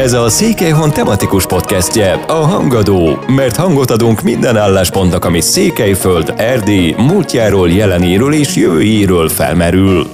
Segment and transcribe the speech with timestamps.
[0.00, 6.92] Ez a Székelyhon tematikus podcastje, a Hangadó, mert hangot adunk minden álláspontnak, ami Székelyföld, Erdély,
[6.92, 10.06] múltjáról, jelenéről és jövőjéről felmerül.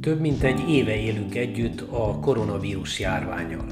[0.00, 3.66] Több mint egy éve élünk együtt a koronavírus járványal.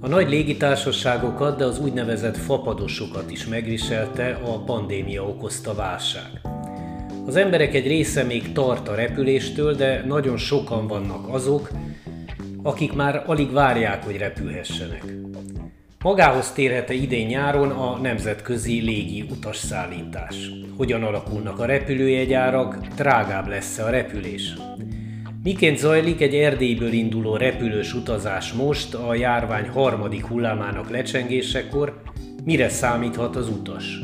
[0.00, 6.40] A nagy légitársaságokat, de az úgynevezett fapadosokat is megviselte a pandémia okozta válság.
[7.26, 11.70] Az emberek egy része még tart a repüléstől, de nagyon sokan vannak azok,
[12.62, 15.04] akik már alig várják, hogy repülhessenek.
[16.02, 20.50] Magához térhet-e idén nyáron a nemzetközi légi utasszállítás?
[20.76, 24.54] Hogyan alakulnak a repülőjegyárak, drágább lesz-e a repülés?
[25.42, 32.02] Miként zajlik egy Erdélyből induló repülős utazás most a járvány harmadik hullámának lecsengésekor,
[32.44, 33.98] mire számíthat az utas?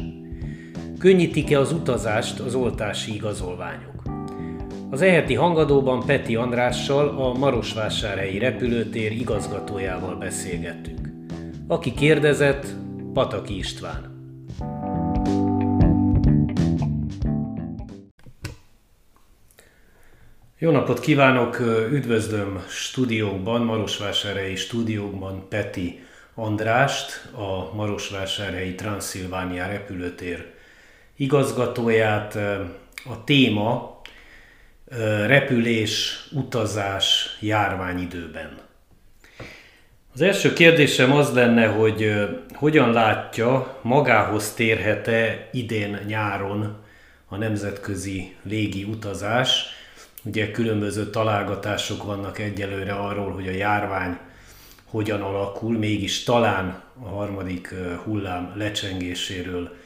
[1.06, 4.02] Könnyítik-e az utazást az oltási igazolványok?
[4.90, 11.08] Az eheti hangadóban Peti Andrással, a Marosvásárhelyi repülőtér igazgatójával beszélgettünk.
[11.68, 12.66] Aki kérdezett,
[13.12, 14.30] Pataki István.
[20.58, 30.54] Jó napot kívánok, üdvözlöm stúdiókban, Marosvásárhelyi stúdiókban Peti Andrást, a Marosvásárhelyi Transzilvánia repülőtér
[31.16, 32.34] igazgatóját.
[33.04, 34.00] A téma
[35.26, 38.58] repülés, utazás járványidőben.
[40.14, 42.14] Az első kérdésem az lenne, hogy
[42.54, 46.84] hogyan látja, magához térhet-e idén nyáron
[47.28, 49.64] a nemzetközi légi utazás.
[50.24, 54.18] Ugye különböző találgatások vannak egyelőre arról, hogy a járvány
[54.84, 59.76] hogyan alakul, mégis talán a harmadik hullám lecsengéséről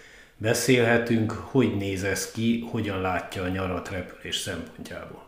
[0.41, 5.23] beszélhetünk, hogy néz ez ki, hogyan látja a nyarat repülés szempontjából.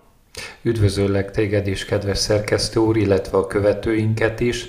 [0.63, 4.69] Üdvözöllek téged is, kedves szerkesztő úr, illetve a követőinket is.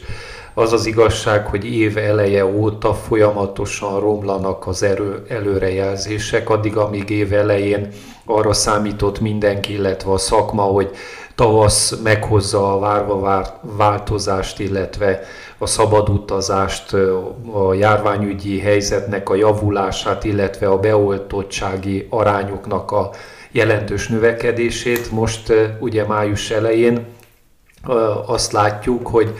[0.53, 7.34] Az az igazság, hogy év eleje óta folyamatosan romlanak az erő, előrejelzések, addig, amíg év
[7.34, 7.88] elején
[8.25, 10.91] arra számított mindenki, illetve a szakma, hogy
[11.35, 15.22] tavasz meghozza a várva változást, illetve
[15.63, 16.94] a szabad utazást,
[17.53, 23.09] a járványügyi helyzetnek a javulását, illetve a beoltottsági arányoknak a
[23.51, 25.12] jelentős növekedését.
[25.12, 27.06] Most ugye május elején
[28.25, 29.34] azt látjuk, hogy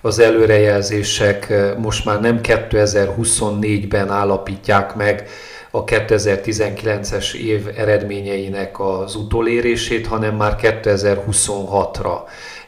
[0.00, 5.28] az előrejelzések most már nem 2024-ben állapítják meg
[5.76, 12.18] a 2019-es év eredményeinek az utolérését, hanem már 2026-ra.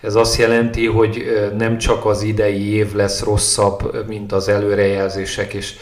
[0.01, 1.25] Ez azt jelenti, hogy
[1.57, 5.75] nem csak az idei év lesz rosszabb, mint az előrejelzések, és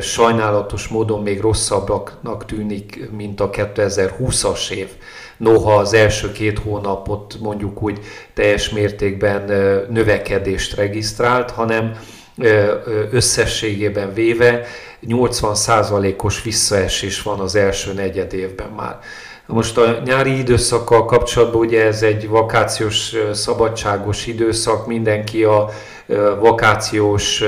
[0.00, 4.88] sajnálatos módon még rosszabbnak tűnik, mint a 2020-as év.
[5.36, 7.98] Noha az első két hónapot mondjuk úgy
[8.34, 9.44] teljes mértékben
[9.90, 11.98] növekedést regisztrált, hanem
[13.10, 14.66] összességében véve
[15.06, 18.98] 80%-os visszaesés van az első negyed évben már.
[19.46, 25.68] Most a nyári időszakkal kapcsolatban ugye ez egy vakációs, szabadságos időszak, mindenki a
[26.40, 27.42] vakációs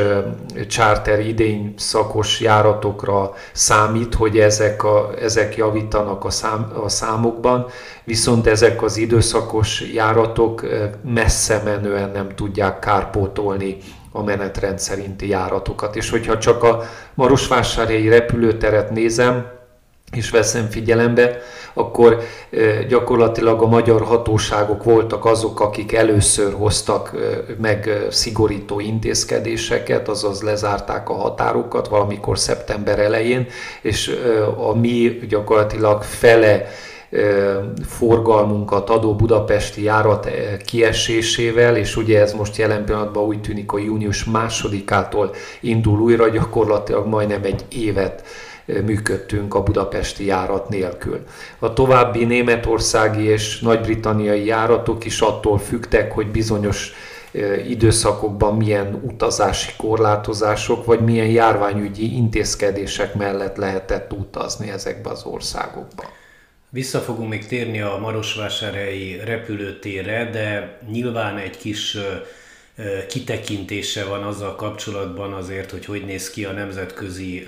[0.69, 7.67] charter idény szakos járatokra számít, hogy ezek, a, ezek javítanak a, szám, a számokban,
[8.05, 10.67] viszont ezek az időszakos járatok
[11.05, 13.77] messze menően nem tudják kárpótolni
[14.13, 15.97] a menetrend szerinti járatokat.
[15.97, 16.83] És hogyha csak a
[17.15, 19.59] Marosvásárhelyi repülőteret nézem,
[20.13, 21.39] és veszem figyelembe,
[21.73, 22.21] akkor
[22.89, 27.13] gyakorlatilag a magyar hatóságok voltak azok, akik először hoztak
[27.61, 33.47] meg szigorító intézkedéseket, azaz lezárták a határokat valamikor szeptember elején,
[33.83, 34.21] és
[34.57, 36.67] a mi gyakorlatilag fele
[37.87, 40.31] forgalmunkat adó budapesti járat
[40.65, 47.07] kiesésével, és ugye ez most jelen pillanatban úgy tűnik, hogy június másodikától indul újra, gyakorlatilag
[47.07, 48.25] majdnem egy évet
[48.85, 51.21] működtünk a budapesti járat nélkül.
[51.59, 56.93] A további németországi és nagy-britanniai járatok is attól fügtek, hogy bizonyos
[57.69, 66.03] időszakokban milyen utazási korlátozások, vagy milyen járványügyi intézkedések mellett lehetett utazni ezekbe az országokba.
[66.73, 71.97] Vissza fogunk még térni a Marosvásárhelyi repülőtérre, de nyilván egy kis
[73.09, 77.47] kitekintése van azzal kapcsolatban azért, hogy hogy néz ki a nemzetközi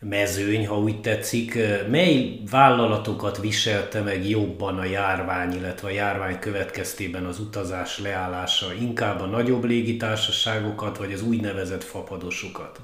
[0.00, 1.58] mezőny, ha úgy tetszik.
[1.90, 8.66] Mely vállalatokat viselte meg jobban a járvány, illetve a járvány következtében az utazás leállása?
[8.80, 12.80] Inkább a nagyobb légitársaságokat, vagy az úgynevezett fapadosokat?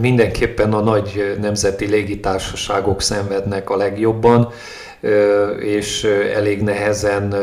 [0.00, 4.52] Mindenképpen a nagy nemzeti légitársaságok szenvednek a legjobban.
[5.60, 6.04] és
[6.34, 7.34] elég nehezen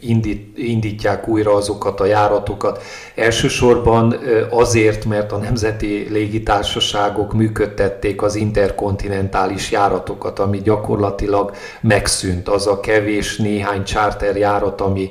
[0.00, 2.82] indít, indítják újra azokat a járatokat.
[3.14, 4.16] Elsősorban
[4.50, 12.48] azért, mert a nemzeti légitársaságok működtették az interkontinentális járatokat, ami gyakorlatilag megszűnt.
[12.48, 15.10] Az a kevés néhány charter járat, ami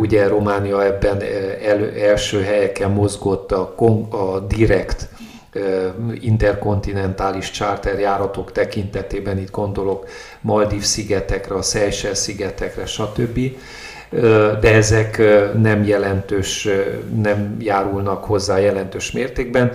[0.00, 1.22] ugye Románia ebben
[1.64, 3.74] el, első helyeken mozgott a,
[4.10, 5.08] a direkt
[6.20, 10.06] interkontinentális charter járatok tekintetében, itt gondolok
[10.40, 13.40] Maldív szigetekre, a Seychelles szigetekre, stb.
[14.60, 15.22] De ezek
[15.60, 16.68] nem jelentős,
[17.22, 19.72] nem járulnak hozzá jelentős mértékben.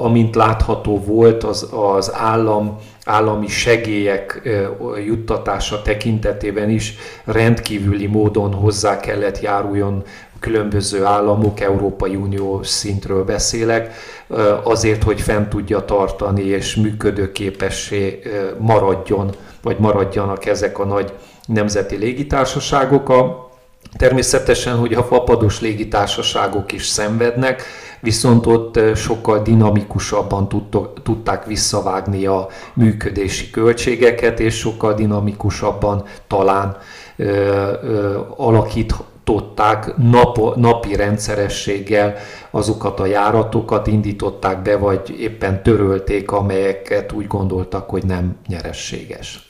[0.00, 4.42] Amint látható volt, az, az állam állami segélyek
[5.06, 6.94] juttatása tekintetében is
[7.24, 10.02] rendkívüli módon hozzá kellett járuljon
[10.46, 13.94] különböző államok, Európai Unió szintről beszélek,
[14.62, 18.22] azért, hogy fent tudja tartani és működőképessé
[18.58, 19.30] maradjon,
[19.62, 21.12] vagy maradjanak ezek a nagy
[21.46, 23.08] nemzeti légitársaságok.
[23.08, 23.50] A,
[23.96, 27.62] természetesen, hogy a fapados légitársaságok is szenvednek,
[28.00, 30.48] viszont ott sokkal dinamikusabban
[31.02, 36.76] tudták visszavágni a működési költségeket, és sokkal dinamikusabban talán
[38.36, 38.94] alakít,
[39.26, 42.16] indították nap, napi rendszerességgel
[42.50, 49.46] azokat a járatokat, indították be, vagy éppen törölték, amelyeket úgy gondoltak, hogy nem nyerességes.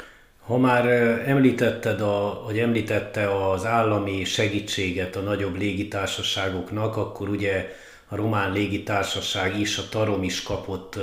[0.46, 0.87] Ha már
[1.26, 7.69] említetted, a, hogy említette az állami segítséget a nagyobb légitársaságoknak, akkor ugye
[8.08, 10.99] a román légitársaság is, a Tarom is kapott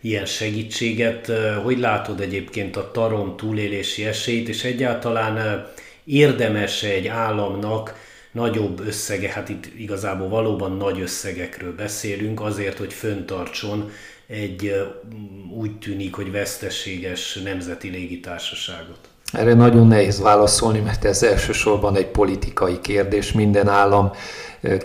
[0.00, 1.32] ilyen segítséget.
[1.64, 5.66] Hogy látod egyébként a Tarom túlélési esélyt, és egyáltalán
[6.04, 8.06] érdemes egy államnak
[8.38, 13.90] nagyobb összege, hát itt igazából valóban nagy összegekről beszélünk, azért, hogy föntartson
[14.26, 14.86] egy
[15.56, 18.98] úgy tűnik, hogy veszteséges nemzeti légitársaságot.
[19.32, 23.32] Erre nagyon nehéz válaszolni, mert ez elsősorban egy politikai kérdés.
[23.32, 24.10] Minden állam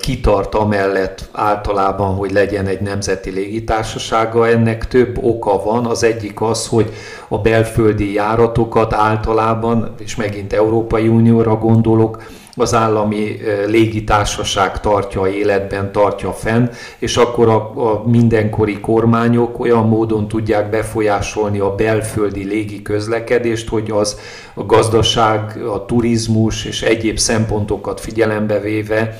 [0.02, 4.48] kitart amellett általában, hogy legyen egy nemzeti légitársasága.
[4.48, 5.86] Ennek több oka van.
[5.86, 6.94] Az egyik az, hogy
[7.28, 12.24] a belföldi járatokat általában, és megint Európai Unióra gondolok,
[12.56, 16.68] az állami légitársaság tartja életben, tartja fenn,
[17.00, 23.92] és akkor a, a mindenkori kormányok olyan módon tudják befolyásolni a belföldi légi közlekedést, hogy
[23.92, 24.20] az
[24.54, 29.18] a gazdaság, a turizmus és egyéb szempontokat figyelembe véve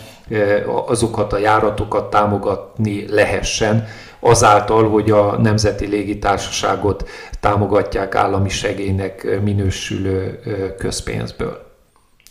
[0.86, 3.88] azokat a járatokat támogatni lehessen,
[4.20, 7.10] azáltal, hogy a Nemzeti Légitársaságot
[7.40, 10.40] támogatják állami segélynek minősülő
[10.78, 11.73] közpénzből.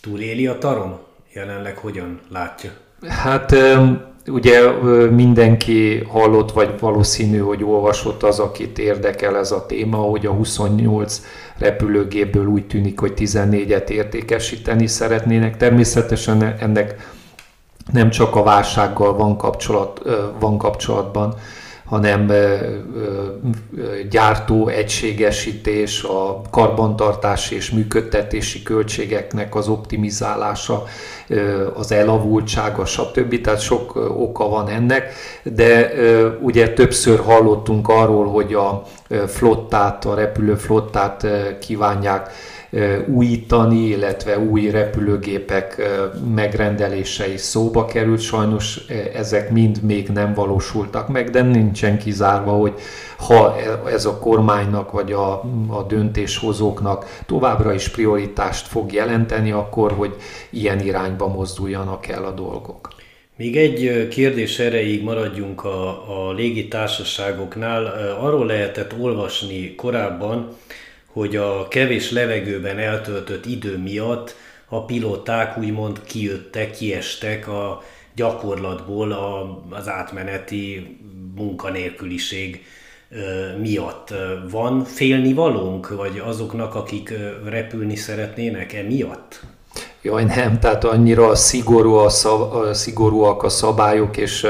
[0.09, 0.97] Túléli a tarom?
[1.33, 2.71] Jelenleg hogyan látja?
[3.07, 3.55] Hát
[4.27, 4.71] ugye
[5.09, 11.21] mindenki hallott, vagy valószínű, hogy olvasott az, akit érdekel ez a téma, hogy a 28
[11.57, 15.57] repülőgépből úgy tűnik, hogy 14-et értékesíteni szeretnének.
[15.57, 17.11] Természetesen ennek
[17.91, 20.01] nem csak a válsággal van, kapcsolat,
[20.39, 21.35] van kapcsolatban,
[21.93, 22.31] hanem
[24.09, 30.83] gyártó egységesítés, a karbantartási és működtetési költségeknek az optimizálása,
[31.73, 33.41] az elavultsága, stb.
[33.41, 35.13] Tehát sok oka van ennek,
[35.43, 35.91] de
[36.41, 38.83] ugye többször hallottunk arról, hogy a
[39.27, 41.27] flottát, a repülőflottát
[41.59, 42.29] kívánják
[43.07, 45.81] újítani, illetve új repülőgépek
[46.35, 48.21] megrendelése is szóba került.
[48.21, 52.73] Sajnos ezek mind még nem valósultak meg, de nincsen kizárva, hogy
[53.17, 53.55] ha
[53.91, 55.31] ez a kormánynak vagy a,
[55.67, 60.15] a döntéshozóknak továbbra is prioritást fog jelenteni, akkor hogy
[60.49, 62.87] ilyen irányba mozduljanak el a dolgok.
[63.37, 65.87] Még egy kérdés erejéig maradjunk a,
[66.27, 67.85] a légitársaságoknál.
[68.19, 70.55] Arról lehetett olvasni korábban,
[71.13, 74.35] hogy a kevés levegőben eltöltött idő miatt
[74.67, 77.81] a pilóták úgymond kijöttek, kiestek a
[78.15, 80.97] gyakorlatból a, az átmeneti
[81.35, 82.65] munkanélküliség
[83.59, 84.13] miatt.
[84.49, 87.13] Van félnivalónk, vagy azoknak, akik
[87.45, 89.43] repülni szeretnének emiatt?
[90.05, 94.47] Jaj, nem, tehát annyira szigorú a szab, szigorúak a szabályok, és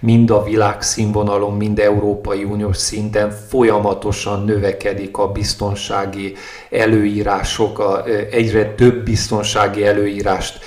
[0.00, 6.34] mind a világszínvonalon, mind Európai Uniós szinten folyamatosan növekedik a biztonsági
[6.70, 10.58] előírások, a, egyre több biztonsági előírást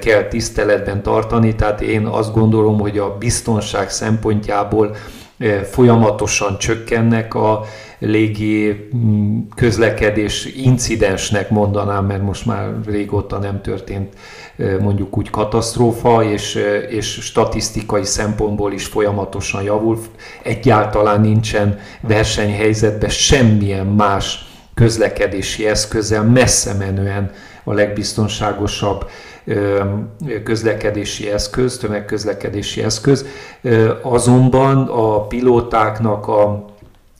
[0.00, 4.96] kell tiszteletben tartani, tehát én azt gondolom, hogy a biztonság szempontjából
[5.70, 7.64] folyamatosan csökkennek a
[7.98, 14.14] légi mm, közlekedés incidensnek mondanám, mert most már régóta nem történt
[14.80, 16.58] mondjuk úgy katasztrófa, és,
[16.88, 19.98] és statisztikai szempontból is folyamatosan javul.
[20.42, 27.30] Egyáltalán nincsen versenyhelyzetben semmilyen más közlekedési eszközzel messze menően
[27.64, 29.10] a legbiztonságosabb
[30.44, 33.26] közlekedési eszköz, tömegközlekedési eszköz,
[34.02, 36.64] azonban a pilótáknak a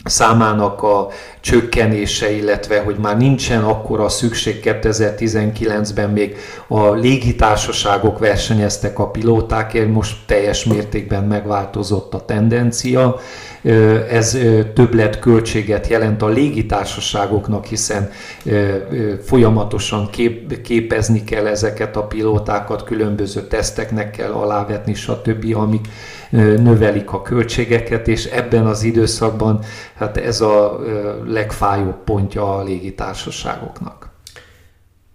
[0.05, 1.09] számának a
[1.41, 6.37] csökkenése, illetve hogy már nincsen akkora szükség 2019-ben még
[6.69, 13.17] a légitársaságok versenyeztek a pilótákért, most teljes mértékben megváltozott a tendencia.
[14.11, 14.39] Ez
[14.75, 18.11] többlet költséget jelent a légitársaságoknak, hiszen
[19.25, 25.89] folyamatosan kép, képezni kell ezeket a pilótákat, különböző teszteknek kell alávetni, stb., amik
[26.33, 30.79] növelik a költségeket, és ebben az időszakban hát ez a
[31.27, 34.11] legfájóbb pontja a légitársaságoknak.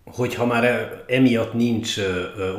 [0.06, 1.96] Hogyha már emiatt nincs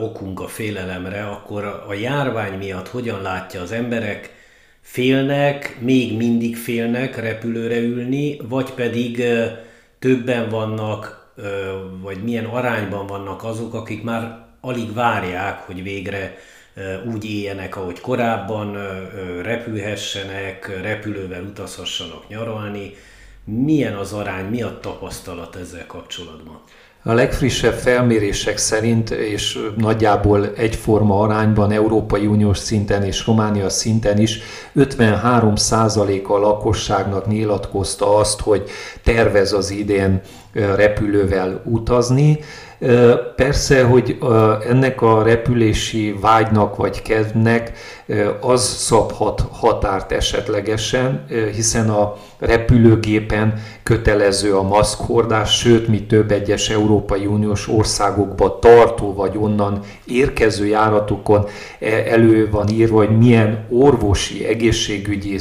[0.01, 4.37] okunk a félelemre, akkor a járvány miatt hogyan látja az emberek,
[4.81, 9.23] félnek, még mindig félnek repülőre ülni, vagy pedig
[9.99, 11.33] többen vannak,
[12.03, 16.37] vagy milyen arányban vannak azok, akik már alig várják, hogy végre
[17.13, 18.77] úgy éljenek, ahogy korábban,
[19.43, 22.95] repülhessenek, repülővel utazhassanak nyaralni.
[23.45, 26.61] Milyen az arány, mi a tapasztalat ezzel kapcsolatban?
[27.03, 34.39] A legfrissebb felmérések szerint, és nagyjából egyforma arányban Európai Uniós szinten és Románia szinten is
[34.77, 38.71] 53% a lakosságnak nyilatkozta azt, hogy
[39.03, 40.21] tervez az idén
[40.53, 42.39] repülővel utazni.
[43.37, 44.19] Persze, hogy
[44.69, 47.73] ennek a repülési vágynak vagy kedvnek
[48.41, 57.27] az szabhat határt esetlegesen, hiszen a repülőgépen kötelező a maszkhordás, sőt, mi több egyes Európai
[57.27, 61.47] Uniós országokba tartó vagy onnan érkező járatokon
[61.81, 65.39] e, elő van írva, hogy milyen orvosi, egészségügyi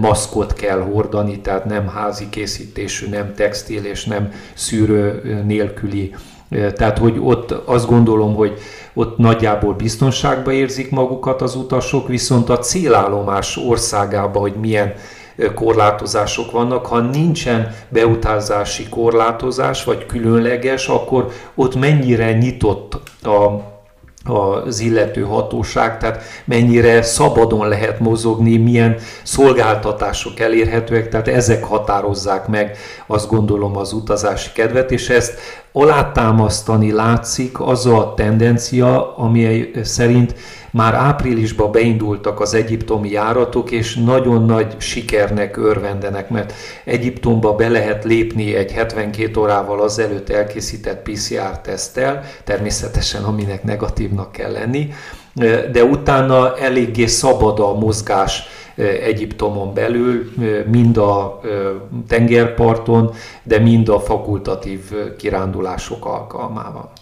[0.00, 6.14] maszkot kell hordani, tehát nem házi készítésű, nem textil és nem szűrő nélküli
[6.50, 8.58] tehát, hogy ott azt gondolom, hogy
[8.94, 14.94] ott nagyjából biztonságban érzik magukat az utasok, viszont a célállomás országában, hogy milyen
[15.54, 16.86] korlátozások vannak.
[16.86, 23.68] Ha nincsen beutazási korlátozás, vagy különleges, akkor ott mennyire nyitott a
[24.24, 32.76] az illető hatóság, tehát mennyire szabadon lehet mozogni, milyen szolgáltatások elérhetőek, tehát ezek határozzák meg
[33.06, 35.38] azt gondolom az utazási kedvet, és ezt
[35.72, 40.34] alátámasztani látszik az a tendencia, ami szerint
[40.70, 46.52] már áprilisban beindultak az egyiptomi járatok, és nagyon nagy sikernek örvendenek, mert
[46.84, 54.92] Egyiptomba be lehet lépni egy 72 órával azelőtt elkészített PCR-teszttel, természetesen aminek negatívnak kell lenni,
[55.72, 58.42] de utána eléggé szabad a mozgás
[59.02, 60.30] Egyiptomon belül,
[60.70, 61.40] mind a
[62.08, 63.12] tengerparton,
[63.42, 64.80] de mind a fakultatív
[65.18, 66.92] kirándulások alkalmával.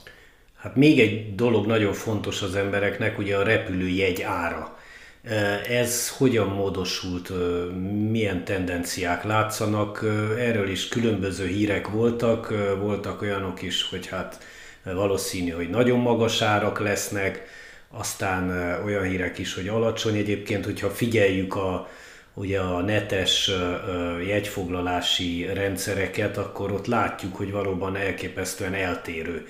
[0.59, 4.79] Hát még egy dolog nagyon fontos az embereknek, ugye a repülőjegy ára.
[5.69, 7.33] Ez hogyan módosult,
[8.11, 10.05] milyen tendenciák látszanak?
[10.39, 14.39] Erről is különböző hírek voltak, voltak olyanok is, hogy hát
[14.83, 17.47] valószínű, hogy nagyon magas árak lesznek,
[17.91, 18.51] aztán
[18.85, 20.17] olyan hírek is, hogy alacsony.
[20.17, 21.89] Egyébként, hogyha figyeljük a,
[22.35, 23.51] ugye a netes
[24.27, 29.47] jegyfoglalási rendszereket, akkor ott látjuk, hogy valóban elképesztően eltérő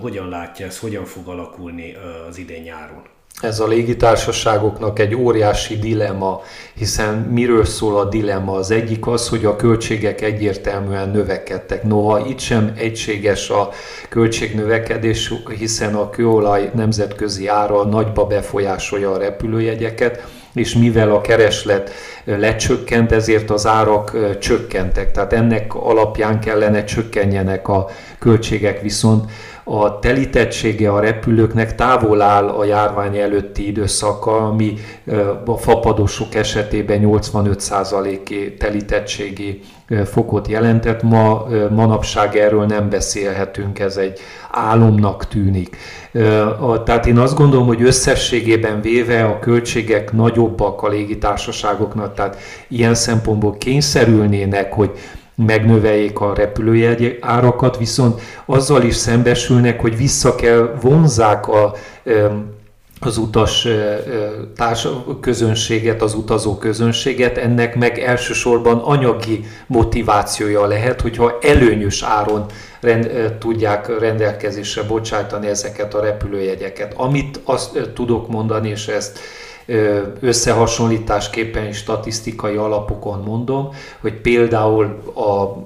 [0.00, 1.96] hogyan látja ez, hogyan fog alakulni
[2.28, 3.02] az idén nyáron?
[3.40, 6.42] Ez a légitársaságoknak egy óriási dilemma,
[6.74, 8.52] hiszen miről szól a dilemma?
[8.52, 11.82] Az egyik az, hogy a költségek egyértelműen növekedtek.
[11.82, 13.68] Noha itt sem egységes a
[14.08, 21.90] költségnövekedés, hiszen a kőolaj nemzetközi ára nagyba befolyásolja a repülőjegyeket, és mivel a kereslet
[22.24, 25.10] lecsökkent, ezért az árak csökkentek.
[25.10, 29.30] Tehát ennek alapján kellene csökkenjenek a költségek, viszont
[29.64, 34.74] a telítettsége a repülőknek távol áll a járvány előtti időszaka, ami
[35.44, 39.60] a fapadosok esetében 85%-i telítettségi
[40.04, 41.02] fokot jelentett.
[41.02, 44.18] Ma manapság erről nem beszélhetünk, ez egy
[44.50, 45.76] álomnak tűnik.
[46.84, 52.36] Tehát én azt gondolom, hogy összességében véve a költségek nagyobbak a légitársaságoknak, tehát
[52.68, 54.90] ilyen szempontból kényszerülnének, hogy
[55.34, 61.74] megnöveljék a repülőjegy árakat, viszont azzal is szembesülnek, hogy vissza kell vonzák a
[63.00, 63.68] az utas
[64.56, 64.88] társ
[65.20, 72.46] közönséget, az utazó közönséget, ennek meg elsősorban anyagi motivációja lehet, hogyha előnyös áron
[72.80, 76.94] rend, tudják rendelkezésre bocsájtani ezeket a repülőjegyeket.
[76.96, 79.18] Amit azt tudok mondani, és ezt
[80.20, 83.68] összehasonlításképpen statisztikai alapokon mondom,
[84.00, 85.56] hogy például a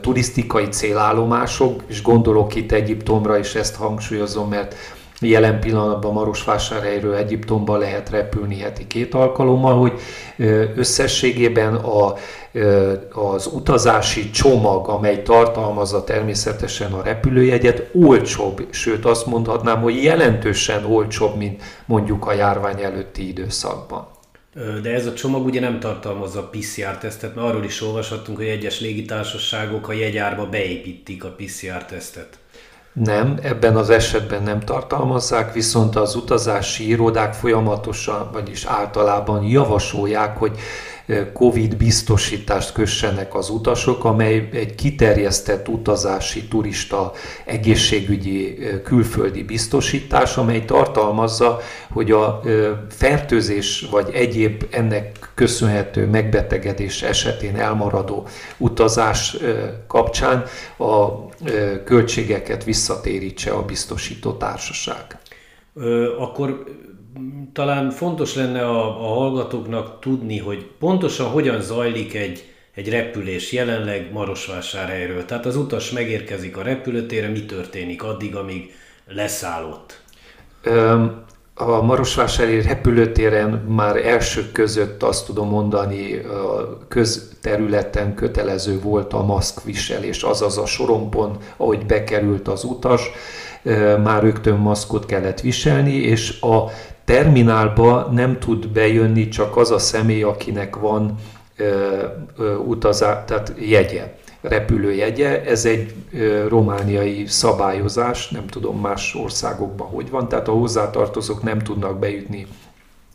[0.00, 4.74] turisztikai célállomások, és gondolok itt Egyiptomra, és ezt hangsúlyozom, mert
[5.20, 9.92] Jelen pillanatban Marosvásárhelyről Egyiptomba lehet repülni heti két alkalommal, hogy
[10.76, 12.14] összességében a,
[13.12, 21.36] az utazási csomag, amely tartalmazza természetesen a repülőjegyet, olcsóbb, sőt azt mondhatnám, hogy jelentősen olcsóbb,
[21.36, 24.06] mint mondjuk a járvány előtti időszakban.
[24.82, 29.88] De ez a csomag ugye nem tartalmazza PCR-tesztet, mert arról is olvashattunk, hogy egyes légitársaságok
[29.88, 32.38] a jegyárba beépítik a PCR-tesztet.
[32.92, 40.58] Nem, ebben az esetben nem tartalmazzák, viszont az utazási irodák folyamatosan, vagyis általában javasolják, hogy
[41.32, 47.12] COVID biztosítást kössenek az utasok, amely egy kiterjesztett utazási turista
[47.44, 51.60] egészségügyi külföldi biztosítás, amely tartalmazza,
[51.92, 52.40] hogy a
[52.90, 59.36] fertőzés vagy egyéb ennek köszönhető megbetegedés esetén elmaradó utazás
[59.86, 60.44] kapcsán
[60.76, 61.28] a
[61.84, 65.18] költségeket visszatérítse a biztosító társaság.
[66.18, 66.64] Akkor
[67.52, 72.44] talán fontos lenne a, a hallgatóknak tudni, hogy pontosan hogyan zajlik egy,
[72.74, 75.24] egy repülés jelenleg Marosvásárhelyről.
[75.24, 78.72] Tehát az utas megérkezik a repülőtérre, mi történik addig, amíg
[79.06, 80.00] leszállott?
[81.54, 90.22] A Marosvásárhelyi repülőtéren már elsők között azt tudom mondani, a közterületen kötelező volt a maszkviselés,
[90.22, 93.10] azaz a sorompon, ahogy bekerült az utas,
[94.02, 96.70] már rögtön maszkot kellett viselni, és a
[97.08, 101.14] terminálba nem tud bejönni csak az a személy, akinek van
[102.66, 105.44] utazá, tehát jegye, repülőjegye.
[105.44, 105.94] Ez egy
[106.48, 112.46] romániai szabályozás, nem tudom más országokban hogy van, tehát a hozzátartozók nem tudnak bejutni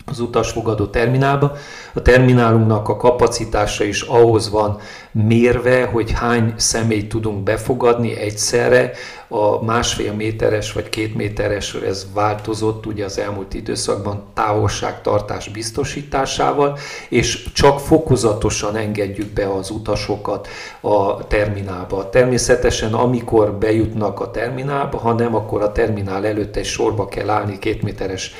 [0.05, 1.51] az utasfogadó terminálba.
[1.93, 4.79] A terminálunknak a kapacitása is ahhoz van
[5.13, 8.91] mérve, hogy hány személyt tudunk befogadni egyszerre.
[9.27, 16.77] A másfél méteres vagy két méteres, ez változott ugye az elmúlt időszakban távolságtartás biztosításával,
[17.09, 20.47] és csak fokozatosan engedjük be az utasokat
[20.81, 22.09] a terminálba.
[22.09, 27.59] Természetesen amikor bejutnak a terminálba, ha nem, akkor a terminál előtt egy sorba kell állni
[27.59, 28.33] két méteres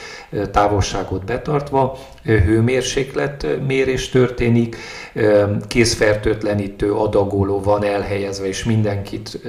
[0.51, 4.75] távolságot betartva, hőmérséklet mérés történik,
[5.67, 9.39] kézfertőtlenítő adagoló van elhelyezve, és mindenkit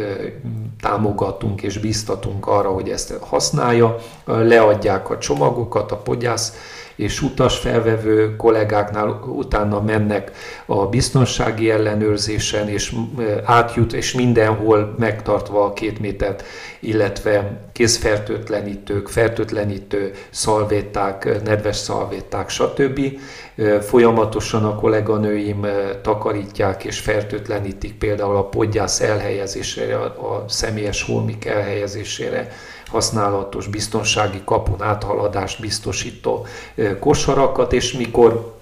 [0.81, 3.97] támogatunk és biztatunk arra, hogy ezt használja.
[4.25, 6.57] Leadják a csomagokat, a podgyász
[6.97, 10.33] és utasfelvevő kollégáknál utána mennek
[10.67, 12.95] a biztonsági ellenőrzésen, és
[13.45, 16.45] átjut, és mindenhol megtartva a két métert,
[16.81, 23.01] illetve kézfertőtlenítők, fertőtlenítő szalvéták, nedves szalvéták, stb.
[23.81, 25.67] Folyamatosan a kolléganőim
[26.03, 32.49] takarítják és fertőtlenítik például a podgyász elhelyezésére, a személyes holmik elhelyezésére,
[32.87, 36.47] használatos biztonsági kapun áthaladást biztosító
[37.01, 38.54] kosarakat, és mikor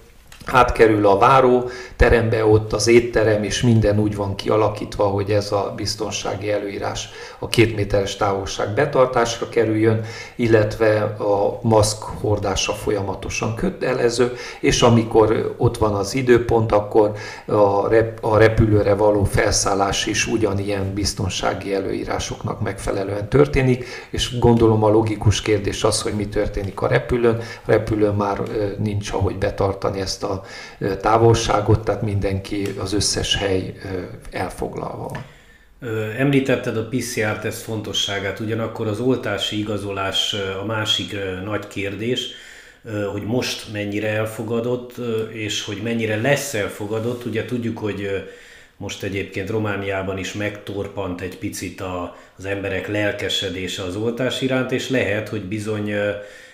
[0.47, 5.73] átkerül a váró terembe, ott az étterem és minden úgy van kialakítva, hogy ez a
[5.77, 10.05] biztonsági előírás a két méteres távolság betartásra kerüljön,
[10.37, 17.13] illetve a maszk hordása folyamatosan kötelező, és amikor ott van az időpont, akkor
[17.47, 24.89] a, rep- a repülőre való felszállás is ugyanilyen biztonsági előírásoknak megfelelően történik, és gondolom a
[24.89, 27.37] logikus kérdés az, hogy mi történik a repülőn.
[27.37, 28.41] A repülőn már
[28.79, 30.45] nincs ahogy betartani ezt a a
[31.01, 33.75] távolságot, tehát mindenki, az összes hely
[34.31, 35.25] elfoglalva van.
[36.19, 42.31] Említetted a PCR-teszt fontosságát, ugyanakkor az oltási igazolás a másik nagy kérdés,
[43.13, 44.93] hogy most mennyire elfogadott,
[45.33, 47.25] és hogy mennyire lesz elfogadott.
[47.25, 48.29] Ugye tudjuk, hogy
[48.77, 51.83] most egyébként Romániában is megtorpant egy picit
[52.37, 55.93] az emberek lelkesedése az oltás iránt, és lehet, hogy bizony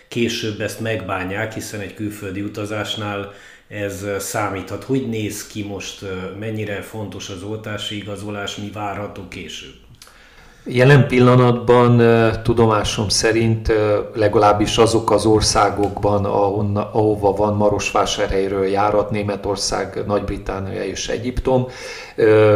[0.08, 3.32] később ezt megbánják, hiszen egy külföldi utazásnál
[3.68, 4.84] ez számíthat.
[4.84, 6.04] Hogy néz ki most,
[6.38, 9.74] mennyire fontos az oltási igazolás, mi várható később?
[10.70, 12.02] Jelen pillanatban
[12.42, 13.72] tudomásom szerint
[14.14, 21.66] legalábbis azok az országokban, ahonna, ahova van Marosvásárhelyről járat, Németország, Nagy-Britannia és Egyiptom,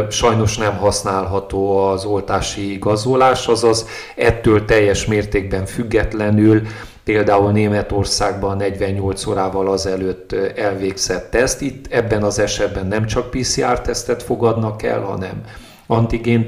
[0.09, 6.61] sajnos nem használható az oltási igazolás, azaz ettől teljes mértékben függetlenül
[7.03, 11.61] például Németországban 48 órával azelőtt elvégzett teszt.
[11.61, 15.43] Itt ebben az esetben nem csak PCR-tesztet fogadnak el, hanem
[15.87, 16.45] antigén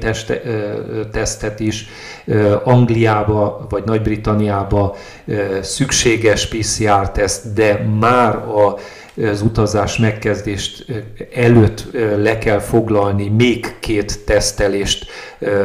[1.12, 1.86] tesztet is.
[2.64, 4.96] Angliába vagy Nagy-Britanniába
[5.60, 8.76] szükséges PCR-teszt, de már a
[9.30, 10.84] az utazás megkezdést
[11.34, 15.06] előtt le kell foglalni még két tesztelést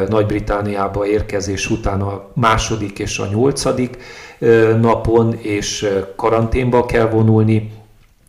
[0.08, 3.96] Nagy-Britániába érkezés után a második és a nyolcadik
[4.80, 7.72] napon, és karanténba kell vonulni.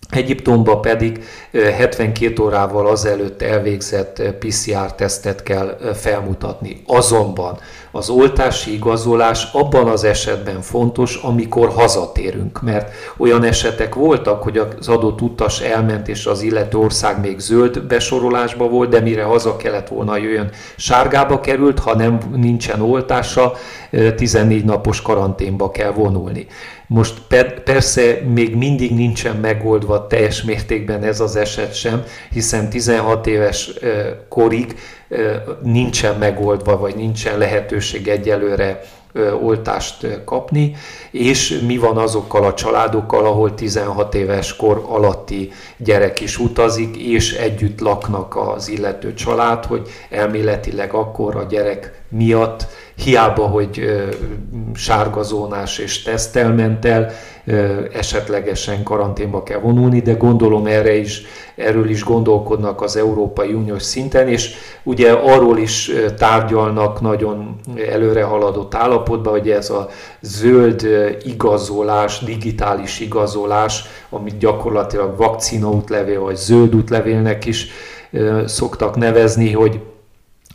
[0.10, 6.84] Egyiptomba pedig 72 órával azelőtt elvégzett PCR-tesztet kell felmutatni.
[6.88, 7.58] Azonban
[7.96, 14.88] az oltási igazolás abban az esetben fontos, amikor hazatérünk, mert olyan esetek voltak, hogy az
[14.88, 19.88] adott utas elment, és az illető ország még zöld besorolásba volt, de mire haza kellett
[19.88, 23.54] volna jöjjön, sárgába került, ha nem nincsen oltása,
[24.16, 26.48] 14 napos karanténba kell vonulni.
[26.88, 27.22] Most
[27.64, 33.74] persze még mindig nincsen megoldva teljes mértékben ez az eset sem, hiszen 16 éves
[34.30, 34.76] korig
[35.62, 38.82] nincsen megoldva, vagy nincsen lehetőség egyelőre
[39.42, 40.76] oltást kapni,
[41.12, 47.34] és mi van azokkal a családokkal, ahol 16 éves kor alatti gyerek is utazik, és
[47.34, 54.04] együtt laknak az illető család, hogy elméletileg akkor a gyerek miatt hiába, hogy
[54.74, 57.12] sárga zónás és tesztelmentel,
[57.94, 61.22] esetlegesen karanténba kell vonulni, de gondolom erre is,
[61.56, 64.54] erről is gondolkodnak az Európai Uniós szinten, és
[64.84, 67.56] ugye arról is tárgyalnak nagyon
[67.92, 69.90] előre haladott állapotban, hogy ez a
[70.22, 70.88] zöld
[71.24, 77.68] igazolás, digitális igazolás, amit gyakorlatilag vakcina útlevél vagy zöld útlevélnek is
[78.46, 79.80] szoktak nevezni, hogy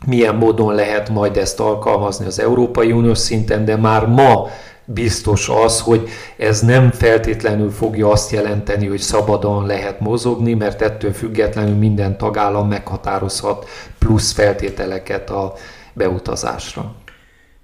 [0.05, 4.47] milyen módon lehet majd ezt alkalmazni az Európai Uniós szinten, de már ma
[4.85, 11.11] biztos az, hogy ez nem feltétlenül fogja azt jelenteni, hogy szabadon lehet mozogni, mert ettől
[11.11, 15.53] függetlenül minden tagállam meghatározhat plusz feltételeket a
[15.93, 16.95] beutazásra.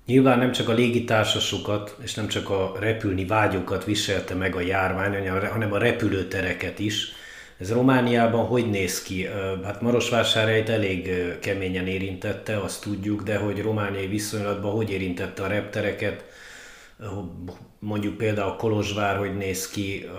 [0.06, 5.30] Nyilván nem csak a légitársasokat és nem csak a repülni vágyokat viselte meg a járvány,
[5.52, 7.14] hanem a repülőtereket is.
[7.58, 9.28] Ez Romániában hogy néz ki?
[9.64, 16.26] Hát Marosvásárhelyt elég keményen érintette, azt tudjuk, de hogy romániai viszonylatban hogy érintette a reptereket,
[17.80, 20.10] mondjuk például Kolozsvár, hogy néz ki,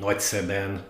[0.00, 0.84] Nagyszeben,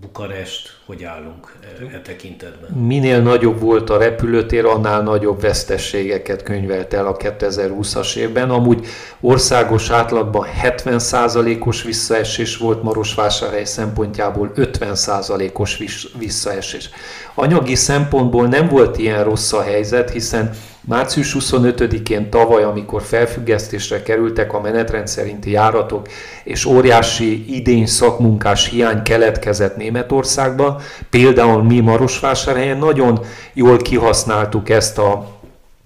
[0.00, 2.70] Bukarest, hogy állunk e, e tekintetben?
[2.70, 8.50] Minél nagyobb volt a repülőtér, annál nagyobb vesztességeket könyvelt el a 2020-as évben.
[8.50, 8.86] Amúgy
[9.20, 15.82] országos átlagban 70%-os visszaesés volt Marosvásárhely szempontjából 50%-os
[16.18, 16.90] visszaesés.
[17.34, 20.50] Anyagi szempontból nem volt ilyen rossz a helyzet, hiszen
[20.88, 26.08] Március 25-én tavaly, amikor felfüggesztésre kerültek a menetrend szerinti járatok,
[26.44, 33.20] és óriási idény szakmunkás hiány keletkezett Németországba, például mi Marosvásárhelyen nagyon
[33.52, 35.36] jól kihasználtuk ezt a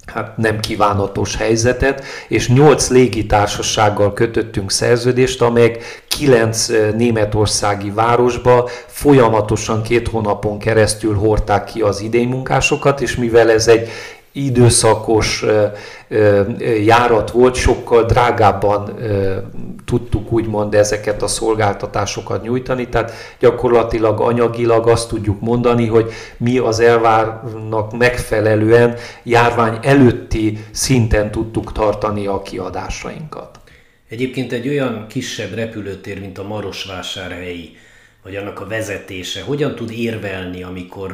[0.07, 10.09] hát nem kívánatos helyzetet, és nyolc légitársasággal kötöttünk szerződést, amelyek kilenc németországi városba folyamatosan két
[10.09, 13.89] hónapon keresztül hordták ki az idénymunkásokat, és mivel ez egy
[14.33, 15.45] időszakos
[16.85, 18.95] járat volt, sokkal drágábban
[19.85, 26.81] tudtuk úgymond ezeket a szolgáltatásokat nyújtani, tehát gyakorlatilag anyagilag azt tudjuk mondani, hogy mi az
[26.81, 33.61] elvárnak megfelelően járvány előtti szinten tudtuk tartani a kiadásainkat.
[34.09, 37.77] Egyébként egy olyan kisebb repülőtér, mint a Marosvásárhelyi,
[38.23, 41.13] vagy annak a vezetése hogyan tud érvelni, amikor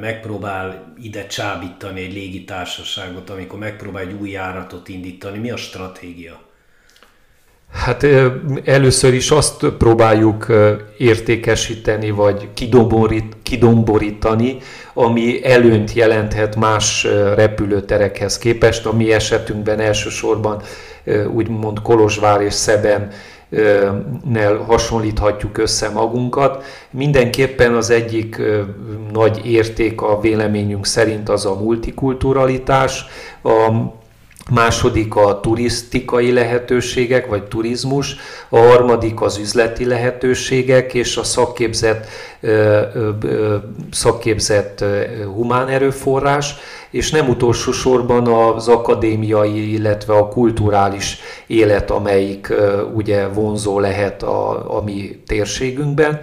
[0.00, 5.38] megpróbál ide csábítani egy légitársaságot, amikor megpróbál egy új járatot indítani?
[5.38, 6.40] Mi a stratégia?
[7.72, 8.06] Hát
[8.64, 10.46] először is azt próbáljuk
[10.98, 14.58] értékesíteni, vagy kidomborít, kidomborítani,
[14.94, 18.86] ami előnyt jelenthet más repülőterekhez képest.
[18.86, 20.62] A mi esetünkben elsősorban
[21.34, 23.12] úgymond Kolozsvár és Szeben
[24.24, 26.64] nel hasonlíthatjuk össze magunkat.
[26.90, 28.40] Mindenképpen az egyik
[29.12, 33.04] nagy érték a véleményünk szerint az a multikulturalitás,
[33.42, 33.72] a
[34.50, 38.16] második a turisztikai lehetőségek, vagy turizmus,
[38.48, 42.06] a harmadik az üzleti lehetőségek, és a szakképzett,
[43.90, 44.84] szakképzett
[45.34, 46.54] humán erőforrás,
[46.90, 52.52] és nem utolsó sorban az akadémiai, illetve a kulturális élet, amelyik
[52.94, 56.20] ugye vonzó lehet a, a mi térségünkben,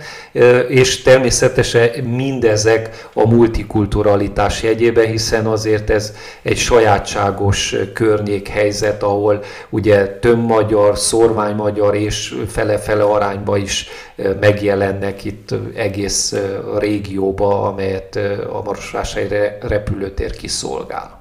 [0.67, 10.45] és természetesen mindezek a multikulturalitás jegyében, hiszen azért ez egy sajátságos környékhelyzet, ahol ugye több
[10.45, 13.87] magyar, szorvány magyar és fele-fele arányba is
[14.39, 16.35] megjelennek itt egész
[16.77, 18.15] régióba, amelyet
[18.49, 21.17] a Marosvásárhely repülőtér kiszolgál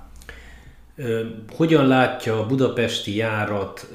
[0.96, 1.46] szolgál.
[1.56, 3.86] Hogyan látja a budapesti járat,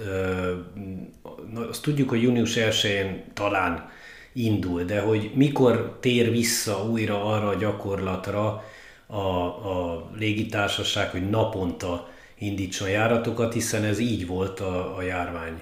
[1.69, 3.89] azt tudjuk, hogy június 1-én talán
[4.33, 8.63] indul, de hogy mikor tér vissza újra arra a gyakorlatra
[9.07, 15.61] a, a légitársaság, hogy naponta indítson járatokat, hiszen ez így volt a, a járvány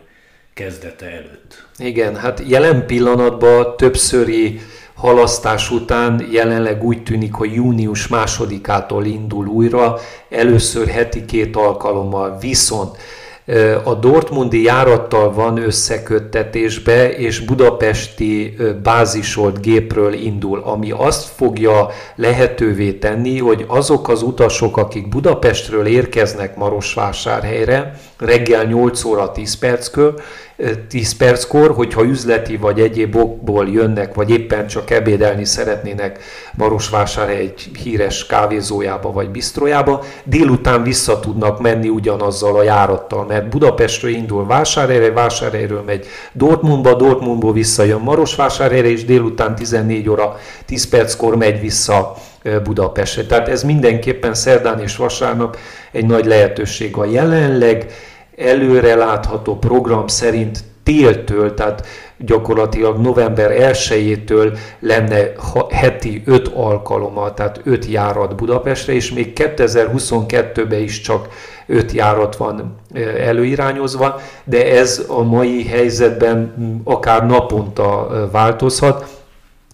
[0.59, 1.65] kezdete előtt.
[1.77, 4.59] Igen, hát jelen pillanatban többszöri
[4.95, 12.37] halasztás után jelenleg úgy tűnik, hogy június másodikától indul újra, először heti két alkalommal.
[12.39, 12.97] Viszont
[13.83, 23.37] a Dortmundi járattal van összeköttetésbe, és budapesti bázisolt gépről indul, ami azt fogja lehetővé tenni,
[23.37, 30.13] hogy azok az utasok, akik Budapestről érkeznek Marosvásárhelyre, reggel 8 óra 10 perckor,
[30.87, 36.19] 10 perckor, hogyha üzleti vagy egyéb okból jönnek, vagy éppen csak ebédelni szeretnének
[36.55, 44.11] Marosvásárhely egy híres kávézójába vagy bisztrójába, délután vissza tudnak menni ugyanazzal a járattal, mert Budapestről
[44.11, 51.59] indul Vásárhelyre, Vásárhelyről megy Dortmundba, Dortmundból visszajön Marosvásárhelyre, és délután 14 óra 10 perckor megy
[51.59, 52.15] vissza
[52.63, 53.25] Budapestre.
[53.25, 55.57] Tehát ez mindenképpen szerdán és vasárnap
[55.91, 57.85] egy nagy lehetőség a jelenleg
[58.39, 61.85] előrelátható program szerint téltől, tehát
[62.17, 65.31] gyakorlatilag november 1-től lenne
[65.69, 71.27] heti 5 alkalommal, tehát 5 járat Budapestre, és még 2022-ben is csak
[71.67, 72.75] 5 járat van
[73.19, 79.18] előirányozva, de ez a mai helyzetben akár naponta változhat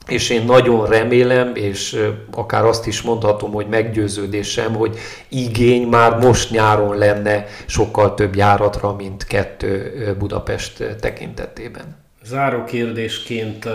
[0.08, 1.98] és én nagyon remélem, és
[2.32, 4.98] akár azt is mondhatom, hogy meggyőződésem, hogy
[5.30, 12.04] igény már most nyáron lenne sokkal több járatra, mint kettő Budapest tekintetében.
[12.24, 13.68] Záró kérdésként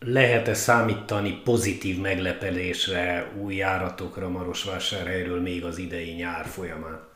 [0.00, 7.12] lehet-e számítani pozitív meglepelésre, új járatokra Marosvásárhelyről még az idei nyár folyamán?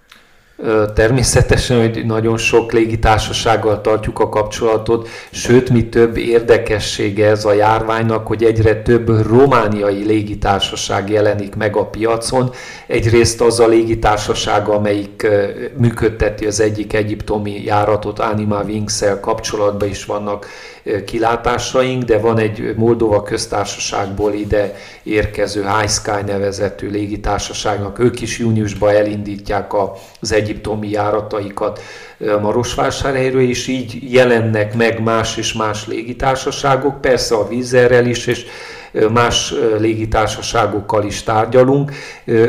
[0.95, 8.27] Természetesen, hogy nagyon sok légitársasággal tartjuk a kapcsolatot, sőt, mi több érdekessége ez a járványnak,
[8.27, 12.51] hogy egyre több romániai légitársaság jelenik meg a piacon.
[12.87, 15.27] Egyrészt az a légitársaság, amelyik
[15.77, 20.47] működteti az egyik egyiptomi járatot, Anima wings kapcsolatban is vannak
[21.05, 28.95] kilátásaink, de van egy Moldova köztársaságból ide érkező High Sky nevezetű légitársaságnak, ők is júniusban
[28.95, 29.73] elindítják
[30.21, 31.81] az egyiptomi járataikat
[32.41, 38.47] Marosvásárhelyről, és így jelennek meg más és más légitársaságok, persze a vízerrel is, és
[39.13, 41.93] más légitársaságokkal is tárgyalunk,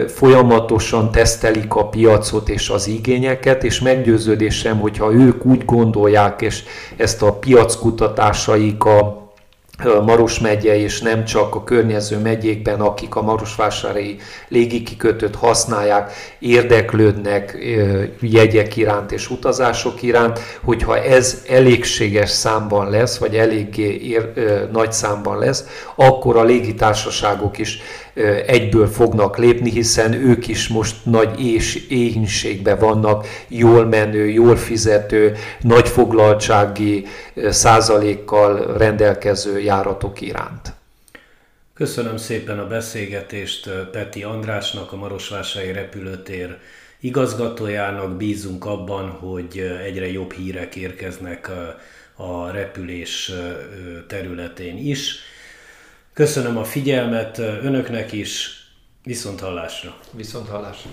[0.07, 6.63] folyamatosan tesztelik a piacot és az igényeket, és meggyőződésem, hogyha ők úgy gondolják, és
[6.97, 9.28] ezt a piackutatásaik, a
[9.83, 17.57] Maros megye, és nem csak a környező megyékben, akik a Marosvásárhelyi légikikötőt használják, érdeklődnek
[18.21, 24.31] jegyek iránt és utazások iránt, hogyha ez elégséges számban lesz, vagy eléggé ér,
[24.71, 25.63] nagy számban lesz,
[25.95, 27.81] akkor a légitársaságok is
[28.45, 35.35] egyből fognak lépni, hiszen ők is most nagy és éhínségben vannak, jól menő, jól fizető,
[35.61, 37.05] nagy foglaltsági
[37.49, 40.73] százalékkal rendelkező járatok iránt.
[41.73, 46.57] Köszönöm szépen a beszélgetést Peti Andrásnak, a Marosvásárhelyi repülőtér
[46.99, 48.17] igazgatójának.
[48.17, 51.51] Bízunk abban, hogy egyre jobb hírek érkeznek
[52.15, 53.31] a repülés
[54.07, 55.19] területén is.
[56.19, 58.49] Köszönöm a figyelmet önöknek is,
[59.03, 59.95] viszont hallásra.
[60.11, 60.89] Viszont hallásra.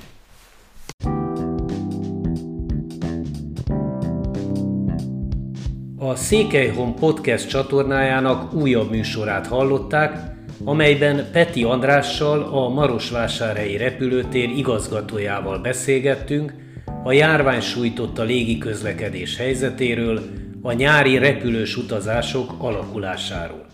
[5.99, 16.53] A Székelyhon Podcast csatornájának újabb műsorát hallották, amelyben Peti Andrással, a Marosvásárhelyi repülőtér igazgatójával beszélgettünk
[17.05, 20.21] a járvány sújtotta légiközlekedés helyzetéről,
[20.63, 23.67] a nyári repülős utazások alakulásáról.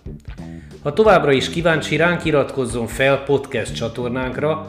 [0.82, 4.66] Ha továbbra is kíváncsi ránk, iratkozzon fel podcast csatornánkra,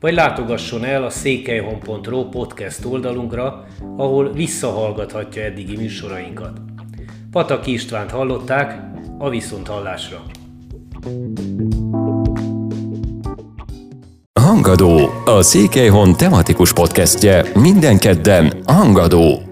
[0.00, 3.64] vagy látogasson el a székelyhon.ro podcast oldalunkra,
[3.96, 6.58] ahol visszahallgathatja eddigi műsorainkat.
[7.30, 8.80] Pataki Istvánt hallották,
[9.18, 10.22] a Viszonthallásra!
[14.40, 19.45] Hangadó, a Székelyhon tematikus podcastje minden kedden Hangadó